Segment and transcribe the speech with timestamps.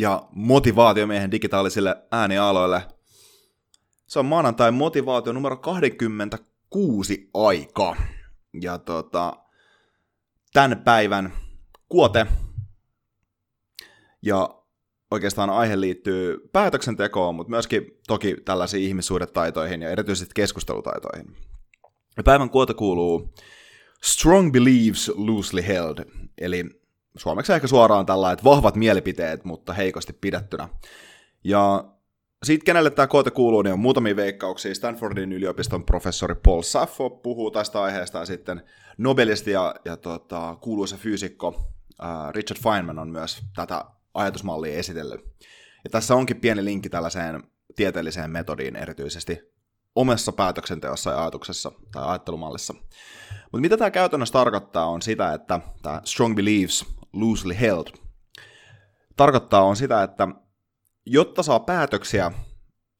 [0.00, 2.82] ja motivaatiomiehen digitaalisille äänialoille.
[4.06, 7.96] Se on maanantai motivaatio numero 26 aika.
[8.60, 9.36] Ja tota,
[10.52, 11.32] tämän päivän
[11.88, 12.26] kuote.
[14.22, 14.62] Ja
[15.10, 21.36] oikeastaan aihe liittyy päätöksentekoon, mutta myöskin toki tällaisiin ihmissuhdetaitoihin ja erityisesti keskustelutaitoihin.
[22.16, 23.34] Ja päivän kuote kuuluu
[24.02, 26.04] Strong beliefs loosely held,
[26.38, 26.79] eli
[27.16, 30.68] suomeksi ehkä suoraan tällä, että vahvat mielipiteet, mutta heikosti pidettynä.
[31.44, 31.84] Ja
[32.42, 34.74] siitä, kenelle tämä koote kuuluu, niin on muutamia veikkauksia.
[34.74, 38.62] Stanfordin yliopiston professori Paul Saffo puhuu tästä aiheesta, ja sitten
[38.98, 41.72] nobelisti ja, ja tota, kuuluisa fyysikko
[42.30, 45.20] Richard Feynman on myös tätä ajatusmallia esitellyt.
[45.84, 47.42] Ja tässä onkin pieni linkki tällaiseen
[47.76, 49.38] tieteelliseen metodiin erityisesti
[49.94, 52.74] omassa päätöksenteossa ja ajatuksessa tai ajattelumallissa.
[53.42, 57.86] Mutta mitä tämä käytännössä tarkoittaa on sitä, että tämä strong beliefs loosely held.
[59.16, 60.28] Tarkoittaa on sitä, että
[61.06, 62.32] jotta saa päätöksiä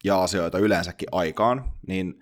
[0.04, 2.14] ja asioita yleensäkin aikaan, niin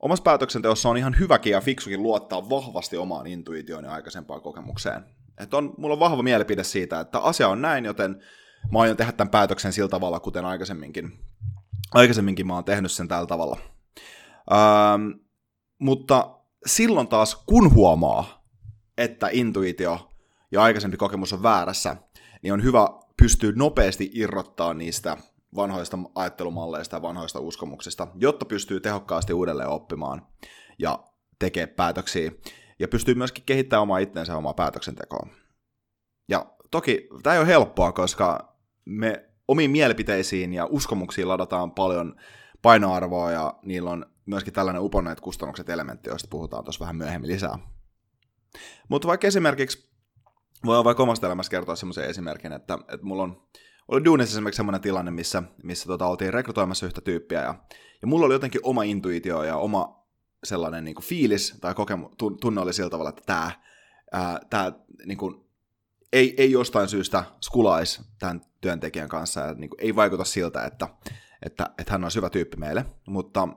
[0.00, 5.04] omassa päätöksenteossa on ihan hyväkin ja fiksukin luottaa vahvasti omaan intuitioon ja aikaisempaan kokemukseen.
[5.40, 8.22] Että on, mulla on vahva mielipide siitä, että asia on näin, joten
[8.72, 11.12] mä aion tehdä tämän päätöksen sillä tavalla, kuten aikaisemminkin.
[11.94, 13.58] Aikaisemminkin mä oon tehnyt sen tällä tavalla.
[14.52, 15.10] Ähm,
[15.78, 18.44] mutta silloin taas, kun huomaa,
[18.98, 20.11] että intuitio
[20.52, 21.96] ja aikaisempi kokemus on väärässä,
[22.42, 22.88] niin on hyvä
[23.22, 25.16] pystyä nopeasti irrottaa niistä
[25.56, 30.26] vanhoista ajattelumalleista ja vanhoista uskomuksista, jotta pystyy tehokkaasti uudelleen oppimaan
[30.78, 31.04] ja
[31.38, 32.32] tekee päätöksiä.
[32.78, 35.26] Ja pystyy myöskin kehittämään omaa itsensä omaa päätöksentekoa.
[36.28, 42.16] Ja toki tämä ei ole helppoa, koska me omiin mielipiteisiin ja uskomuksiin ladataan paljon
[42.62, 47.58] painoarvoa ja niillä on myöskin tällainen uponneet kustannukset elementti, josta puhutaan tuossa vähän myöhemmin lisää.
[48.88, 49.91] Mutta vaikka esimerkiksi
[50.64, 53.42] voi vaikka omasta elämästä kertoa semmoisen esimerkin, että, että mulla on
[53.88, 57.54] oli duunissa esimerkiksi semmoinen tilanne, missä, missä tota, oltiin rekrytoimassa yhtä tyyppiä, ja,
[58.02, 60.02] ja mulla oli jotenkin oma intuitio ja oma
[60.44, 62.08] sellainen niin kuin fiilis tai kokemu,
[62.40, 63.50] tunne oli sillä tavalla, että tämä,
[64.12, 64.72] ää, tämä
[65.06, 65.44] niin kuin,
[66.12, 70.88] ei, ei jostain syystä skulaisi tämän työntekijän kanssa, ja niin kuin, ei vaikuta siltä, että,
[71.42, 73.48] että, että hän on hyvä tyyppi meille, mutta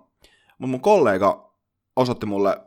[0.58, 1.56] mun kollega
[1.96, 2.62] osoitti mulle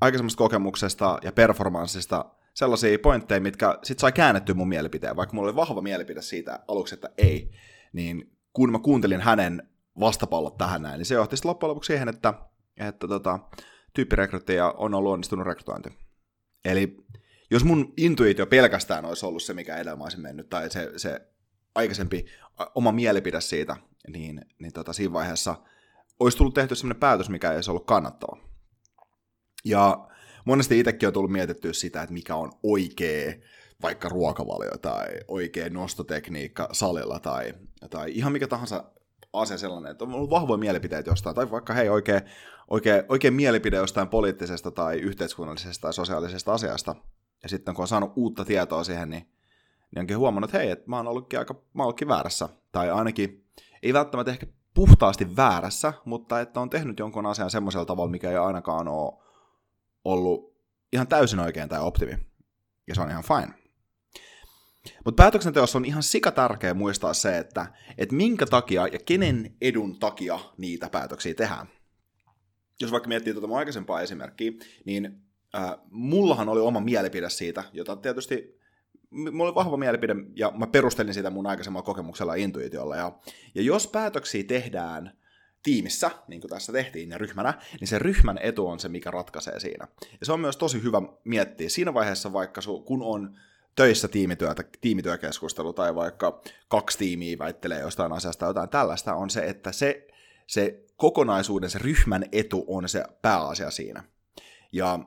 [0.00, 2.24] aikaisemmasta kokemuksesta ja performanssista
[2.54, 6.94] sellaisia pointteja, mitkä sit sai käännettyä mun mielipiteen, vaikka mulla oli vahva mielipide siitä aluksi,
[6.94, 7.50] että ei,
[7.92, 9.68] niin kun mä kuuntelin hänen
[10.00, 12.34] vastapallot tähän näin, niin se johti sitten loppujen lopuksi siihen, että,
[12.76, 13.38] että tota,
[13.94, 15.90] tyyppirekryttäjä on ollut onnistunut rekrytointi.
[16.64, 16.96] Eli
[17.50, 21.20] jos mun intuitio pelkästään olisi ollut se, mikä edellä olisin mennyt, tai se, se
[21.74, 22.26] aikaisempi
[22.74, 23.76] oma mielipide siitä,
[24.08, 25.54] niin, niin tota, siinä vaiheessa
[26.20, 28.38] olisi tullut tehty sellainen päätös, mikä ei olisi ollut kannattava.
[29.64, 30.08] Ja
[30.44, 33.32] monesti itsekin on tullut mietittyä sitä, että mikä on oikea
[33.82, 37.54] vaikka ruokavalio tai oikea nostotekniikka salilla tai,
[37.90, 38.84] tai ihan mikä tahansa
[39.32, 42.20] asia sellainen, että on ollut vahvoja mielipiteitä jostain, tai vaikka hei oikea,
[42.70, 46.94] oikea, oikea mielipide jostain poliittisesta tai yhteiskunnallisesta tai sosiaalisesta asiasta,
[47.42, 49.28] ja sitten kun on saanut uutta tietoa siihen, niin,
[49.94, 53.44] niin onkin huomannut, että hei, että mä oon ollutkin aika, mä ollutkin väärässä, tai ainakin
[53.82, 58.36] ei välttämättä ehkä puhtaasti väärässä, mutta että on tehnyt jonkun asian semmoisella tavalla, mikä ei
[58.36, 59.22] ainakaan ole
[60.04, 60.56] ollut
[60.92, 62.18] ihan täysin oikein tai optimi.
[62.86, 63.62] Ja se on ihan fine.
[65.04, 67.66] Mutta päätöksenteossa on ihan sika tärkeä muistaa se, että,
[67.98, 71.66] että minkä takia ja kenen edun takia niitä päätöksiä tehdään.
[72.80, 74.52] jos vaikka miettii tuota mun aikaisempaa esimerkkiä,
[74.84, 75.22] niin
[75.54, 78.62] äh, mullahan oli oma mielipide siitä, jota tietysti
[79.10, 82.96] mulla oli vahva mielipide, ja mä perustelin sitä mun aikaisemmalla kokemuksella ja intuitiolla.
[82.96, 83.18] Ja,
[83.54, 85.18] ja jos päätöksiä tehdään
[85.62, 89.60] tiimissä, niin kuin tässä tehtiin, ja ryhmänä, niin se ryhmän etu on se, mikä ratkaisee
[89.60, 89.88] siinä.
[90.20, 93.38] Ja se on myös tosi hyvä miettiä siinä vaiheessa, vaikka su, kun on
[93.74, 99.72] töissä tiimityötä, tiimityökeskustelu tai vaikka kaksi tiimiä väittelee jostain asiasta jotain tällaista, on se, että
[99.72, 100.06] se,
[100.46, 104.04] se kokonaisuuden, se ryhmän etu on se pääasia siinä.
[104.72, 104.98] Ja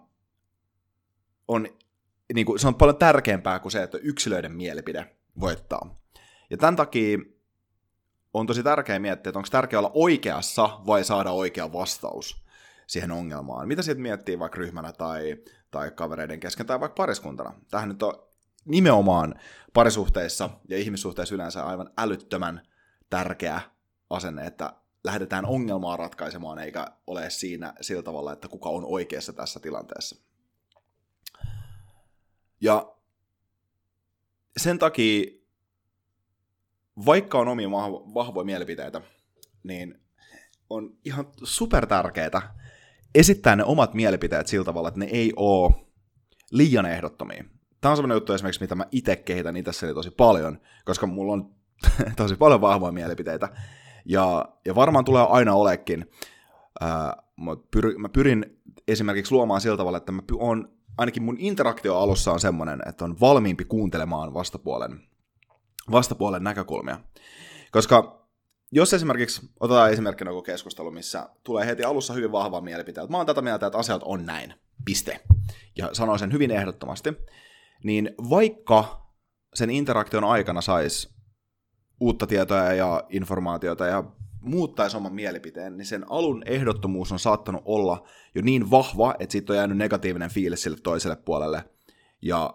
[1.48, 1.68] on,
[2.34, 6.02] niin kuin, se on paljon tärkeämpää kuin se, että yksilöiden mielipide voittaa.
[6.50, 7.18] Ja tämän takia
[8.40, 12.46] on tosi tärkeää miettiä, että onko tärkeää olla oikeassa vai saada oikea vastaus
[12.88, 13.68] siihen ongelmaan.
[13.68, 15.38] Mitä siitä miettii vaikka ryhmänä tai,
[15.72, 17.54] tai kavereiden kesken tai vaikka pariskuntana?
[17.72, 18.28] Tähän nyt on
[18.66, 19.36] nimenomaan
[19.74, 22.62] parisuhteissa ja ihmissuhteissa yleensä aivan älyttömän
[23.10, 23.62] tärkeä
[24.10, 24.74] asenne, että
[25.04, 30.16] lähdetään ongelmaa ratkaisemaan, eikä ole siinä sillä tavalla, että kuka on oikeassa tässä tilanteessa.
[32.62, 32.96] Ja
[34.58, 35.45] sen takia,
[37.06, 37.72] vaikka on omia
[38.14, 39.02] vahvoja mielipiteitä,
[39.64, 40.00] niin
[40.70, 42.56] on ihan super tärkeää
[43.16, 45.72] esittää ne omat mielipiteet sillä tavalla, että ne ei ole
[46.52, 47.44] liian ehdottomia.
[47.82, 51.56] Tämä on sellainen juttu esimerkiksi, mitä mä itse kehitän itse tosi paljon, koska mulla on
[52.18, 53.50] tosi paljon vahvoja mielipiteitä.
[54.06, 56.12] Ja, ja varmaan tulee aina olekin.
[56.82, 61.98] Ää, mä, pyr, mä pyrin esimerkiksi luomaan sillä tavalla, että mä on, ainakin mun interaktio
[61.98, 65.02] alussa on semmoinen, että on valmiimpi kuuntelemaan vastapuolen,
[65.92, 67.00] vastapuolen näkökulmia.
[67.72, 68.26] Koska
[68.72, 73.18] jos esimerkiksi, otetaan esimerkkinä joku keskustelu, missä tulee heti alussa hyvin vahva mielipite, että mä
[73.18, 74.54] oon tätä mieltä, että asiat on näin,
[74.86, 75.20] piste.
[75.78, 77.14] Ja sanoin sen hyvin ehdottomasti,
[77.84, 79.06] niin vaikka
[79.54, 81.16] sen interaktion aikana saisi
[82.00, 84.04] uutta tietoa ja informaatiota ja
[84.42, 89.54] muuttaisi oman mielipiteen, niin sen alun ehdottomuus on saattanut olla jo niin vahva, että siitä
[89.54, 91.64] on jäänyt negatiivinen fiilis sille toiselle puolelle.
[92.22, 92.54] Ja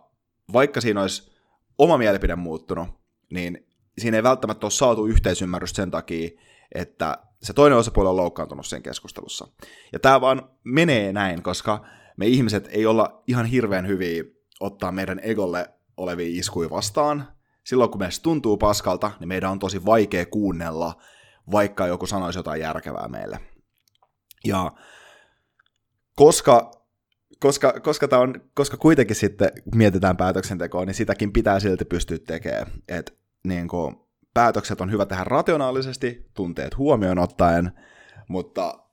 [0.52, 1.32] vaikka siinä olisi
[1.78, 2.99] oma mielipide muuttunut,
[3.30, 3.66] niin
[3.98, 6.30] siinä ei välttämättä ole saatu yhteisymmärrystä sen takia,
[6.74, 9.48] että se toinen osapuoli on loukkaantunut sen keskustelussa.
[9.92, 11.84] Ja tämä vaan menee näin, koska
[12.16, 14.24] me ihmiset ei olla ihan hirveän hyviä
[14.60, 17.28] ottaa meidän egolle olevia iskuja vastaan.
[17.64, 21.02] Silloin kun meistä tuntuu paskalta, niin meidän on tosi vaikea kuunnella,
[21.52, 23.40] vaikka joku sanoisi jotain järkevää meille.
[24.44, 24.72] Ja
[26.16, 26.70] koska,
[27.40, 32.66] koska, koska, tämä on, koska kuitenkin sitten mietitään päätöksentekoa, niin sitäkin pitää silti pystyä tekemään.
[32.88, 33.96] Et, niin kuin,
[34.34, 37.72] päätökset on hyvä tehdä rationaalisesti, tunteet huomioon ottaen,
[38.28, 38.84] mutta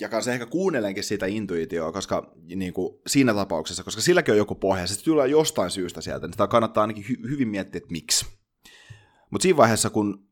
[0.00, 4.54] ja kanssa ehkä kuunnelenkin sitä intuitioa, koska niin kuin siinä tapauksessa, koska silläkin on joku
[4.54, 8.26] pohja, se tulee jostain syystä sieltä, niin sitä kannattaa ainakin hy- hyvin miettiä, että miksi.
[9.30, 10.28] Mutta siinä vaiheessa, kun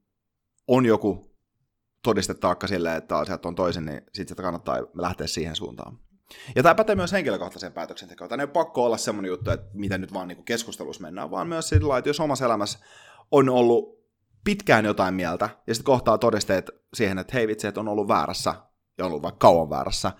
[0.68, 1.36] on joku
[2.02, 5.98] todistetaakka sille, että asiat on toisin, niin sitten sitä kannattaa lähteä siihen suuntaan.
[6.56, 8.28] Ja tämä pätee myös henkilökohtaiseen päätöksentekoon.
[8.28, 11.48] Tämä ei ole pakko olla semmoinen juttu, että miten nyt vaan niin keskustelussa mennään, vaan
[11.48, 12.78] myös sillä että jos omassa elämässä
[13.34, 14.04] on ollut
[14.44, 18.54] pitkään jotain mieltä, ja sitten kohtaa todisteet siihen, että hei vitsi, että on ollut väärässä,
[18.98, 20.12] ja ollut vaikka kauan väärässä,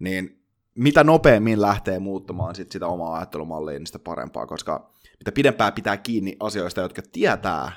[0.00, 5.72] niin mitä nopeammin lähtee muuttamaan sit sitä omaa ajattelumallia, niin sitä parempaa, koska mitä pidempään
[5.72, 7.72] pitää kiinni asioista, jotka tietää,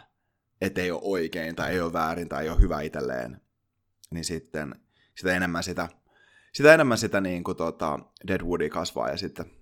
[0.61, 3.41] että ei ole oikein tai ei ole väärin tai ei ole hyvä itselleen,
[4.11, 4.75] niin sitten
[5.15, 5.89] sitä enemmän sitä,
[6.53, 9.58] sitä, enemmän sitä niin kuin tota Deadwoodia kasvaa ja sitten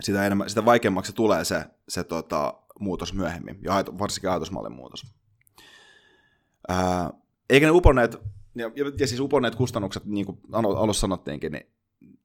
[0.00, 5.06] sitä, enemmän, sitä vaikeammaksi tulee se, se tota, muutos myöhemmin, ja varsinkin ajatusmallin muutos.
[6.68, 7.10] Ää,
[7.50, 8.16] eikä ne uponneet
[8.54, 11.66] ja, ja, siis uponneet kustannukset, niin kuin alussa sanottiinkin, niin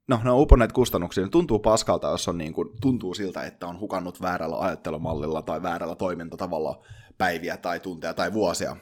[0.07, 3.67] no, ne on uponneet kustannuksia, niin tuntuu paskalta, jos on niin kuin, tuntuu siltä, että
[3.67, 6.83] on hukannut väärällä ajattelumallilla tai väärällä toimintatavalla
[7.17, 8.77] päiviä tai tunteja tai vuosia.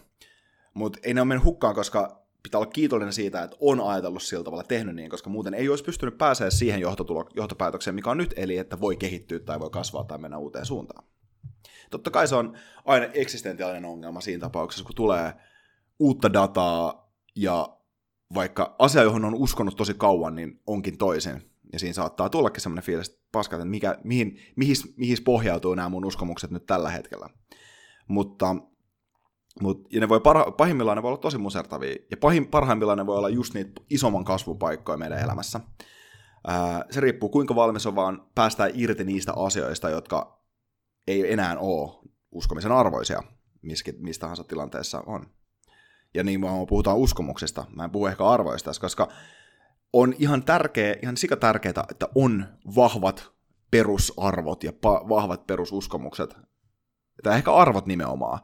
[0.74, 4.44] Mutta ei ne ole mennyt hukkaan, koska pitää olla kiitollinen siitä, että on ajatellut sillä
[4.44, 6.80] tavalla tehnyt niin, koska muuten ei olisi pystynyt pääsemään siihen
[7.36, 11.06] johtopäätökseen, mikä on nyt, eli että voi kehittyä tai voi kasvaa tai mennä uuteen suuntaan.
[11.90, 15.34] Totta kai se on aina eksistentiaalinen ongelma siinä tapauksessa, kun tulee
[16.00, 17.78] uutta dataa, ja
[18.34, 21.42] vaikka asia, johon on uskonut tosi kauan, niin onkin toisen.
[21.74, 25.90] Ja siinä saattaa tullakin semmoinen fiilis, että paska, että mikä, mihin, mihin, mihin pohjautuu nämä
[25.90, 27.30] mun uskomukset nyt tällä hetkellä.
[28.08, 28.56] Mutta,
[29.62, 31.96] mutta ja ne voi parha, pahimmillaan ne voi olla tosi musertavia.
[32.12, 35.60] Ja pahim, parhaimmillaan ne voi olla just niitä isomman kasvun paikkoja meidän elämässä.
[36.48, 40.44] Ää, se riippuu kuinka valmis on vaan päästään irti niistä asioista, jotka
[41.08, 43.24] ei enää ole uskomisen arvoisia,
[43.98, 45.26] mistä tahansa tilanteessa on
[46.14, 49.08] ja niin vaan puhutaan uskomuksesta, mä en puhu ehkä arvoista, koska
[49.94, 53.32] on ihan tärkeä, ihan tärkeää, että on vahvat
[53.72, 56.38] perusarvot ja pa- vahvat perususkomukset,
[57.24, 58.40] tai ehkä arvot nimenomaan.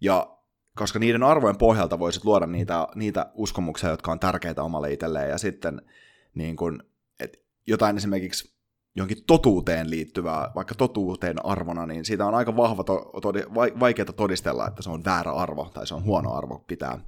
[0.00, 0.38] Ja
[0.76, 5.38] koska niiden arvojen pohjalta voisit luoda niitä, niitä uskomuksia, jotka on tärkeitä omalle itselleen, ja
[5.38, 5.82] sitten
[6.34, 6.82] niin kun,
[7.20, 8.56] et jotain esimerkiksi
[8.96, 14.68] johonkin totuuteen liittyvää, vaikka totuuteen arvona, niin siitä on aika vahva, to, todi, vaikeaa todistella,
[14.68, 17.00] että se on väärä arvo tai se on huono arvo pitää.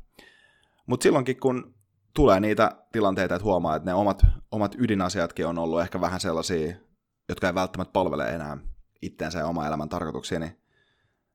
[0.87, 1.75] Mutta silloinkin, kun
[2.14, 6.76] tulee niitä tilanteita, että huomaa, että ne omat, omat ydinasiatkin on ollut ehkä vähän sellaisia,
[7.28, 8.59] jotka ei välttämättä palvele enää
[9.02, 10.59] itteensä ja oma elämän tarkoituksia, niin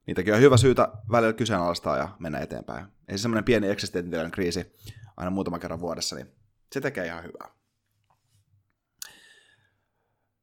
[0.08, 2.86] niitäkin on hyvä syytä välillä kyseenalaistaa ja mennä eteenpäin.
[3.08, 4.74] Ei se semmoinen pieni eksistentiaalinen kriisi
[5.18, 6.28] aina muutaman kerran vuodessa, niin
[6.72, 7.50] se tekee ihan hyvää.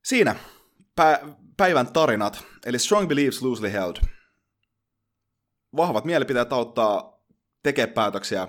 [0.05, 0.37] Siinä
[1.01, 3.97] pä- päivän tarinat, eli Strong Beliefs Loosely Held.
[5.77, 7.23] Vahvat mielipiteet auttaa
[7.63, 8.49] tekee päätöksiä,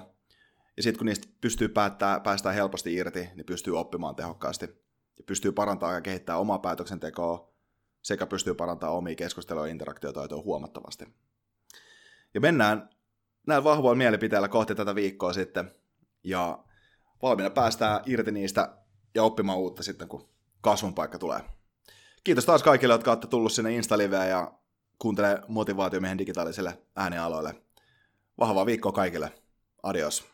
[0.77, 4.65] ja sitten kun niistä pystyy päättää, päästään helposti irti, niin pystyy oppimaan tehokkaasti.
[5.17, 7.50] Ja pystyy parantamaan ja kehittämään omaa päätöksentekoa,
[8.01, 11.05] sekä pystyy parantamaan omia keskustelua ja interaktiotaitoja huomattavasti.
[12.33, 12.89] Ja mennään
[13.47, 15.71] näillä vahvoilla mielipiteillä kohti tätä viikkoa sitten,
[16.23, 16.63] ja
[17.21, 18.77] valmiina päästään irti niistä
[19.15, 20.29] ja oppimaan uutta sitten, kun
[20.61, 21.39] kasvun paikka tulee.
[22.23, 24.51] Kiitos taas kaikille, jotka olette tullut sinne Insta-liveen ja
[24.99, 27.55] kuuntelee motivaatiomiehen digitaaliselle äänialoille.
[28.39, 29.31] Vahvaa viikkoa kaikille.
[29.83, 30.30] Adios.